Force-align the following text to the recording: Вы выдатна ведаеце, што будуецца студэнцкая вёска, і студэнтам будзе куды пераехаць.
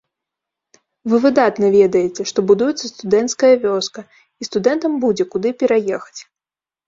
Вы 1.11 1.17
выдатна 1.25 1.67
ведаеце, 1.79 2.21
што 2.31 2.39
будуецца 2.51 2.85
студэнцкая 2.93 3.53
вёска, 3.65 4.01
і 4.41 4.49
студэнтам 4.49 4.97
будзе 5.03 5.23
куды 5.35 5.49
пераехаць. 5.61 6.19